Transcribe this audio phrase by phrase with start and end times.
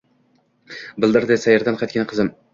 [1.03, 2.35] bidirladi sayrdan qaytgan qizim